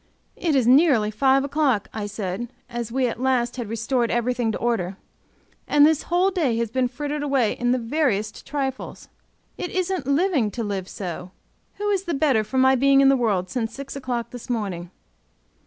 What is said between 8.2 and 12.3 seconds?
trifles. It isn't living to live so. Who is the